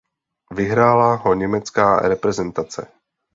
[0.51, 2.87] Vyhrála ho německá reprezentace.